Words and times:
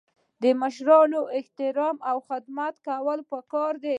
د 0.43 0.45
مشرانو 0.61 1.21
احترام 1.37 1.97
او 2.09 2.17
خدمت 2.27 2.75
کول 2.87 3.19
پکار 3.31 3.73
دي. 3.83 3.89